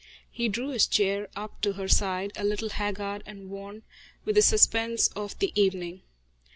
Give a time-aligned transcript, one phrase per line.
[0.31, 3.83] He drew his chair up to her side, a little haggard and worn
[4.25, 6.01] with the suspense of the evening.